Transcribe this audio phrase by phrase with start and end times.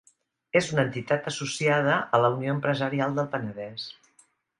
[0.59, 3.87] És una entitat associada a la Unió Empresarial del Penedès.